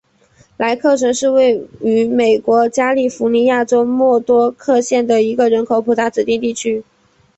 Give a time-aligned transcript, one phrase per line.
[0.57, 6.83] 莱克城是位于美国加利福尼亚州莫多克县的一个人口普查指定地区。